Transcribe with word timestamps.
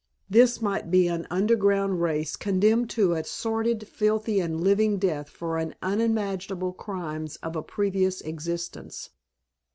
This 0.27 0.63
might 0.63 0.89
be 0.89 1.07
an 1.07 1.27
underground 1.29 2.01
race 2.01 2.35
condemned 2.35 2.89
to 2.89 3.13
a 3.13 3.23
sordid 3.23 3.87
filthy 3.87 4.39
and 4.39 4.59
living 4.59 4.97
death 4.97 5.29
for 5.29 5.59
unimaginable 5.79 6.73
crimes 6.73 7.35
of 7.43 7.55
a 7.55 7.61
previous 7.61 8.19
existence. 8.21 9.11